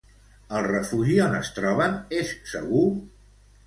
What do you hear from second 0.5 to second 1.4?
El refugi on